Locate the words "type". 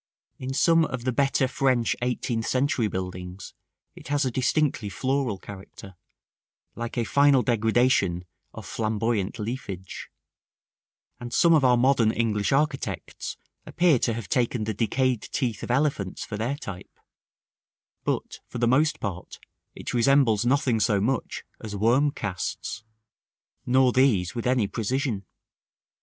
16.55-16.99